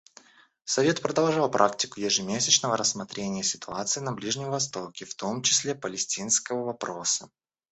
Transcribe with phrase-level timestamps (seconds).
[0.65, 7.29] Совет продолжал практику ежемесячного рассмотрения ситуации на Ближнем Востоке, в том числе палестинского вопроса.